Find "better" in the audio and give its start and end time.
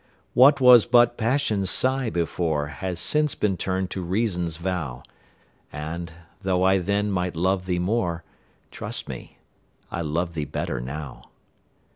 10.45-10.79